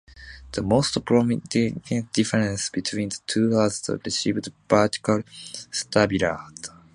[0.53, 1.47] The most prominent
[2.13, 5.21] difference between the two was the revised vertical
[5.71, 6.39] stabilizer.